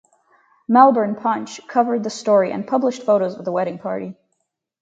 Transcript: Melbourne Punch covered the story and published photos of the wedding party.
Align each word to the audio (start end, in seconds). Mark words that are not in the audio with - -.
Melbourne 0.67 1.13
Punch 1.13 1.61
covered 1.67 2.03
the 2.03 2.09
story 2.09 2.51
and 2.51 2.65
published 2.65 3.03
photos 3.03 3.35
of 3.37 3.45
the 3.45 3.51
wedding 3.51 3.77
party. 3.77 4.15